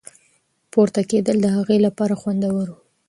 [0.71, 2.77] پورته کېدل د هغې لپاره خوندور وو.